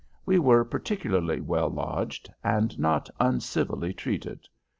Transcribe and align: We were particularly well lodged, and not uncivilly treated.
We 0.25 0.39
were 0.39 0.65
particularly 0.65 1.41
well 1.41 1.69
lodged, 1.69 2.27
and 2.43 2.79
not 2.79 3.07
uncivilly 3.19 3.93
treated. 3.93 4.47